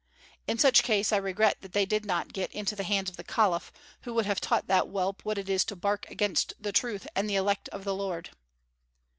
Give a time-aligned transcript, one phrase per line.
[0.47, 3.23] "In such case I regret that they did not get into the hands of the
[3.23, 7.05] caliph, who would have taught that whelp what it is to bark against the truth
[7.15, 8.31] and the elect of the Lord."